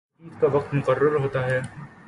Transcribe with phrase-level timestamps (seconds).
[0.03, 1.59] ہر چیز کا وقت مقرر ہوتا ہے۔